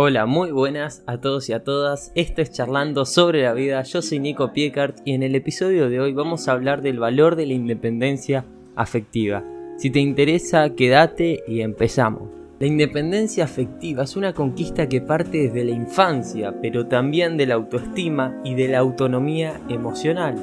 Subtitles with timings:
[0.00, 2.12] Hola, muy buenas a todos y a todas.
[2.14, 3.82] Esto es Charlando sobre la vida.
[3.82, 7.34] Yo soy Nico Piecart y en el episodio de hoy vamos a hablar del valor
[7.34, 8.44] de la independencia
[8.76, 9.42] afectiva.
[9.76, 12.30] Si te interesa, quédate y empezamos.
[12.60, 17.54] La independencia afectiva es una conquista que parte desde la infancia, pero también de la
[17.54, 20.36] autoestima y de la autonomía emocional.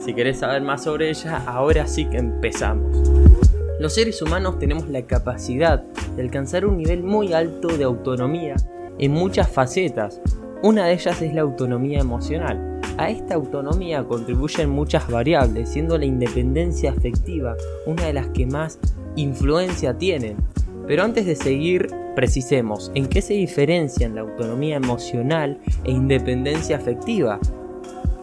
[0.00, 3.45] Si querés saber más sobre ella, ahora sí que empezamos.
[3.78, 5.82] Los seres humanos tenemos la capacidad
[6.16, 8.56] de alcanzar un nivel muy alto de autonomía
[8.98, 10.22] en muchas facetas.
[10.62, 12.80] Una de ellas es la autonomía emocional.
[12.96, 17.54] A esta autonomía contribuyen muchas variables, siendo la independencia afectiva
[17.84, 18.78] una de las que más
[19.14, 20.38] influencia tienen.
[20.86, 27.38] Pero antes de seguir, precisemos en qué se diferencian la autonomía emocional e independencia afectiva.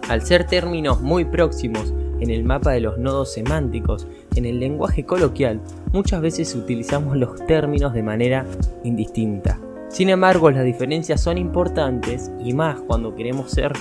[0.10, 5.06] Al ser términos muy próximos en el mapa de los nodos semánticos, en el lenguaje
[5.06, 5.60] coloquial,
[5.92, 8.46] muchas veces utilizamos los términos de manera
[8.84, 9.60] indistinta.
[9.90, 13.74] Sin embargo, las diferencias son importantes y más cuando queremos ser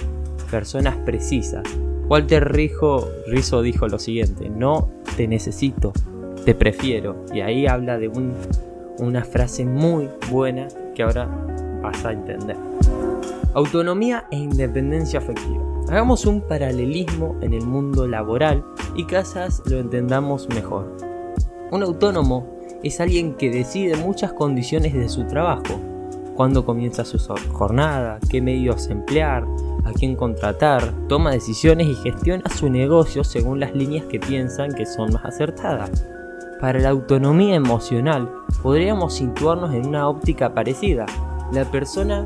[0.51, 1.63] personas precisas.
[2.09, 5.93] Walter Rijo, Rizzo dijo lo siguiente, no te necesito,
[6.45, 7.25] te prefiero.
[7.33, 8.11] Y ahí habla de
[8.99, 11.27] una frase muy buena que ahora
[11.81, 12.57] vas a entender.
[13.55, 15.72] Autonomía e independencia afectiva.
[15.89, 20.97] Hagamos un paralelismo en el mundo laboral y quizás lo entendamos mejor.
[21.71, 22.47] Un autónomo
[22.83, 25.81] es alguien que decide muchas condiciones de su trabajo,
[26.35, 27.19] cuándo comienza su
[27.53, 29.45] jornada, qué medios emplear,
[29.85, 34.87] a quién contratar, toma decisiones y gestiona su negocio según las líneas que piensan que
[34.87, 36.07] son más acertadas.
[36.61, 38.31] Para la autonomía emocional
[38.63, 41.07] podríamos situarnos en una óptica parecida.
[41.53, 42.25] La persona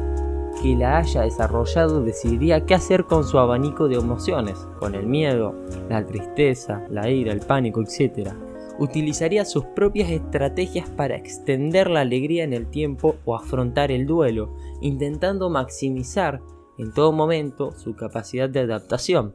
[0.60, 5.54] que la haya desarrollado decidiría qué hacer con su abanico de emociones, con el miedo,
[5.88, 8.30] la tristeza, la ira, el pánico, etc.
[8.78, 14.54] Utilizaría sus propias estrategias para extender la alegría en el tiempo o afrontar el duelo,
[14.80, 16.42] intentando maximizar
[16.78, 19.34] en todo momento su capacidad de adaptación.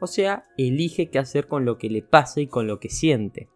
[0.00, 3.48] O sea, elige qué hacer con lo que le pasa y con lo que siente.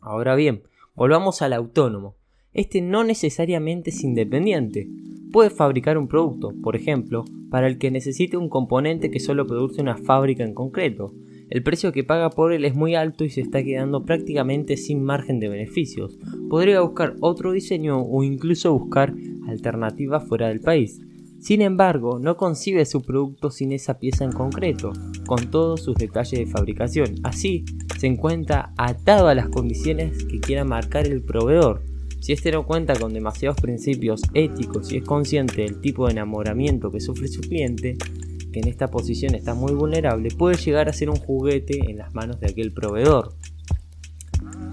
[0.00, 0.62] Ahora bien,
[0.94, 2.16] volvamos al autónomo.
[2.52, 4.88] Este no necesariamente es independiente
[5.32, 9.80] puede fabricar un producto, por ejemplo, para el que necesite un componente que solo produce
[9.80, 11.14] una fábrica en concreto.
[11.50, 15.02] El precio que paga por él es muy alto y se está quedando prácticamente sin
[15.02, 16.18] margen de beneficios.
[16.48, 19.14] Podría buscar otro diseño o incluso buscar
[19.48, 21.00] alternativas fuera del país.
[21.40, 24.92] Sin embargo, no concibe su producto sin esa pieza en concreto,
[25.26, 27.16] con todos sus detalles de fabricación.
[27.24, 27.64] Así,
[27.98, 31.82] se encuentra atado a las condiciones que quiera marcar el proveedor,
[32.22, 36.92] si este no cuenta con demasiados principios éticos y es consciente del tipo de enamoramiento
[36.92, 37.96] que sufre su cliente,
[38.52, 42.14] que en esta posición está muy vulnerable, puede llegar a ser un juguete en las
[42.14, 43.34] manos de aquel proveedor.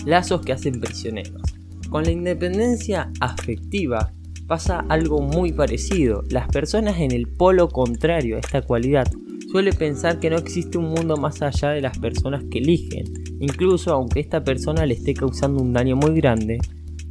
[0.06, 1.42] Lazos que hacen prisioneros.
[1.90, 4.12] Con la independencia afectiva
[4.46, 6.24] pasa algo muy parecido.
[6.30, 9.12] Las personas en el polo contrario a esta cualidad
[9.52, 13.06] suelen pensar que no existe un mundo más allá de las personas que eligen.
[13.40, 16.60] Incluso aunque esta persona le esté causando un daño muy grande,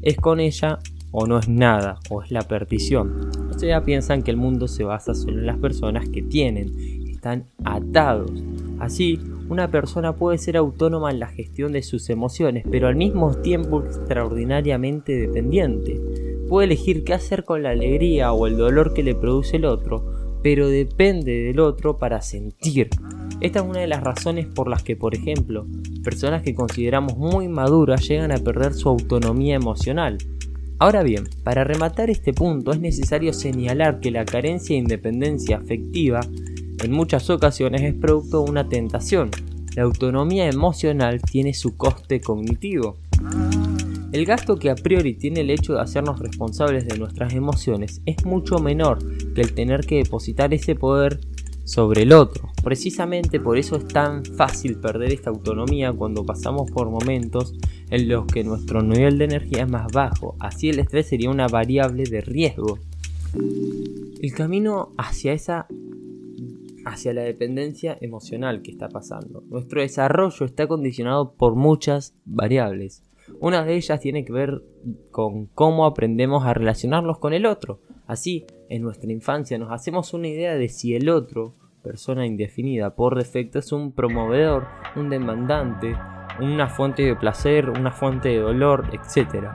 [0.09, 0.79] es con ella
[1.11, 3.31] o no es nada, o es la perdición.
[3.51, 7.45] O sea, piensan que el mundo se basa solo en las personas que tienen, están
[7.65, 8.31] atados.
[8.79, 13.35] Así, una persona puede ser autónoma en la gestión de sus emociones, pero al mismo
[13.35, 16.01] tiempo extraordinariamente dependiente.
[16.49, 20.05] Puede elegir qué hacer con la alegría o el dolor que le produce el otro,
[20.43, 22.91] pero depende del otro para sentir.
[23.41, 25.67] Esta es una de las razones por las que, por ejemplo,
[26.03, 30.19] personas que consideramos muy maduras llegan a perder su autonomía emocional.
[30.79, 36.21] Ahora bien, para rematar este punto es necesario señalar que la carencia de independencia afectiva
[36.83, 39.31] en muchas ocasiones es producto de una tentación.
[39.75, 42.97] La autonomía emocional tiene su coste cognitivo.
[44.11, 48.25] El gasto que a priori tiene el hecho de hacernos responsables de nuestras emociones es
[48.25, 48.99] mucho menor
[49.35, 51.21] que el tener que depositar ese poder
[51.69, 52.49] sobre el otro.
[52.65, 57.55] Precisamente por eso es tan fácil perder esta autonomía cuando pasamos por momentos
[57.91, 60.35] en los que nuestro nivel de energía es más bajo.
[60.41, 62.79] Así el estrés sería una variable de riesgo.
[63.35, 65.67] El camino hacia esa
[66.87, 69.45] hacia la dependencia emocional que está pasando.
[69.51, 73.03] Nuestro desarrollo está condicionado por muchas variables.
[73.41, 74.63] Una de ellas tiene que ver
[75.11, 77.81] con cómo aprendemos a relacionarnos con el otro.
[78.07, 83.17] Así, en nuestra infancia nos hacemos una idea de si el otro, persona indefinida por
[83.17, 84.67] defecto, es un promovedor,
[84.97, 85.97] un demandante,
[86.41, 89.49] una fuente de placer, una fuente de dolor, etc.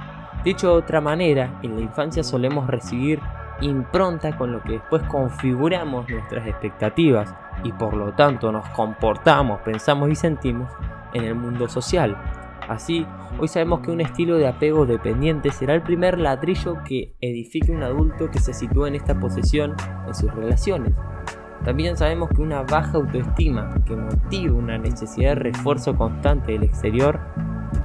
[0.43, 3.19] Dicho de otra manera, en la infancia solemos recibir
[3.61, 7.33] impronta con lo que después configuramos nuestras expectativas
[7.63, 10.71] y por lo tanto nos comportamos, pensamos y sentimos
[11.13, 12.42] en el mundo social.
[12.67, 13.05] Así,
[13.39, 17.83] hoy sabemos que un estilo de apego dependiente será el primer ladrillo que edifique un
[17.83, 19.75] adulto que se sitúa en esta posesión
[20.07, 20.93] en sus relaciones.
[21.65, 27.19] También sabemos que una baja autoestima que motiva una necesidad de refuerzo constante del exterior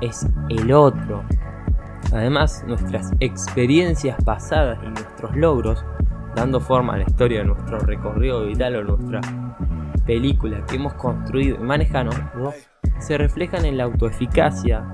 [0.00, 1.24] es el otro.
[2.12, 5.84] Además, nuestras experiencias pasadas y nuestros logros,
[6.34, 9.20] dando forma a la historia de nuestro recorrido vital o nuestra
[10.06, 12.10] película que hemos construido y manejado,
[12.98, 14.84] se reflejan en la autoeficacia,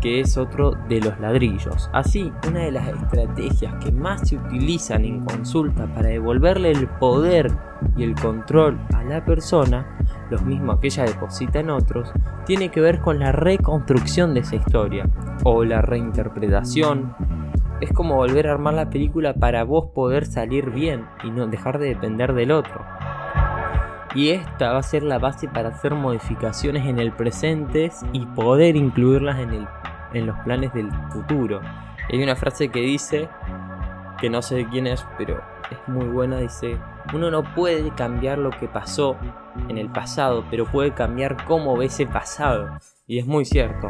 [0.00, 1.90] que es otro de los ladrillos.
[1.92, 7.52] Así, una de las estrategias que más se utilizan en consulta para devolverle el poder
[7.96, 9.98] y el control a la persona,
[10.30, 12.10] los mismos que ella deposita en otros,
[12.46, 15.08] tiene que ver con la reconstrucción de esa historia
[15.44, 17.14] o la reinterpretación.
[17.80, 21.78] Es como volver a armar la película para vos poder salir bien y no dejar
[21.78, 22.84] de depender del otro
[24.14, 28.76] y esta va a ser la base para hacer modificaciones en el presente y poder
[28.76, 29.68] incluirlas en, el,
[30.12, 31.60] en los planes del futuro.
[32.12, 33.28] Hay una frase que dice,
[34.20, 35.40] que no sé quién es, pero
[35.70, 36.76] es muy buena, dice,
[37.14, 39.16] uno no puede cambiar lo que pasó
[39.68, 42.78] en el pasado, pero puede cambiar cómo ve ese pasado.
[43.06, 43.88] Y es muy cierto.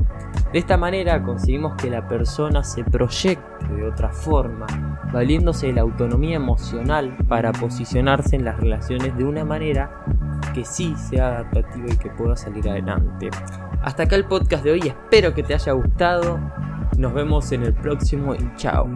[0.53, 4.67] De esta manera conseguimos que la persona se proyecte de otra forma,
[5.13, 10.05] valiéndose de la autonomía emocional para posicionarse en las relaciones de una manera
[10.55, 13.31] que sí sea adaptativa y que pueda salir adelante.
[13.83, 16.39] Hasta acá el podcast de hoy, espero que te haya gustado.
[16.97, 18.89] Nos vemos en el próximo y chao.